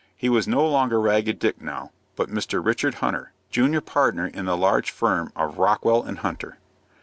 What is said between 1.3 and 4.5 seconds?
Dick now, but Mr. Richard Hunter, junior partner in